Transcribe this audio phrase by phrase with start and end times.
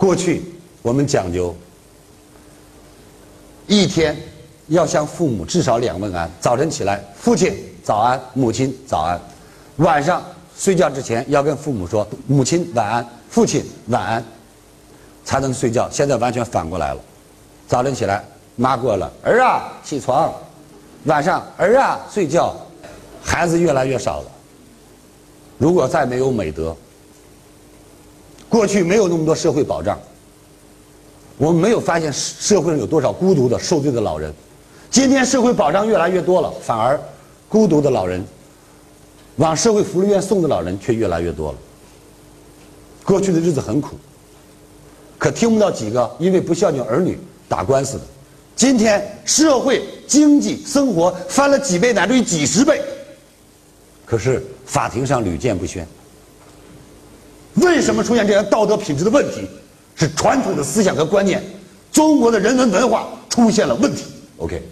[0.00, 0.42] 过去
[0.80, 1.54] 我们讲究
[3.66, 4.16] 一天
[4.68, 9.18] 要向父母至少两问安，早晨起来，父亲早安，母亲早安；
[9.76, 10.24] 晚上
[10.56, 14.24] 睡觉之前要跟父母说母亲晚安，父亲晚安，
[15.22, 15.86] 才能睡觉。
[15.90, 17.00] 现在完全反过来了，
[17.68, 18.24] 早晨起来，
[18.56, 20.32] 妈过了，儿啊起床；
[21.04, 22.56] 晚上儿啊睡觉，
[23.22, 24.30] 孩子越来越少了。
[25.58, 26.74] 如果再没有美德，
[28.50, 29.98] 过去没有那么多社会保障，
[31.38, 34.30] 我们没有发现社会上有多少孤独的受罪的老人。
[34.90, 37.00] 今天社会保障越来越多了，反而
[37.48, 38.22] 孤独的老人
[39.36, 41.58] 往社会福利院送的老人却越来越多了。
[43.04, 43.96] 过去的日子很苦，
[45.16, 47.16] 可听不到几个因为不孝敬儿女
[47.48, 48.04] 打官司的。
[48.56, 52.82] 今天社会经济生活翻了几倍乃至于几十倍，
[54.04, 55.86] 可是法庭上屡见不鲜。
[57.80, 59.48] 为什么出现这样道德品质的问题？
[59.96, 61.42] 是传统的思想和观念，
[61.90, 64.04] 中国的人文文化出现了问题。
[64.36, 64.62] OK。